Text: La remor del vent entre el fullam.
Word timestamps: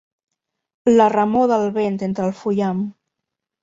La 0.95 1.07
remor 1.15 1.47
del 1.53 1.69
vent 1.79 2.03
entre 2.11 2.29
el 2.31 2.37
fullam. 2.43 2.85